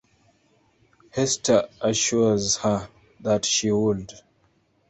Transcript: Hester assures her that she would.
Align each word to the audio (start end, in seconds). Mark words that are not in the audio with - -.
Hester 1.11 1.69
assures 1.79 2.57
her 2.57 2.89
that 3.19 3.45
she 3.45 3.69
would. 3.69 4.11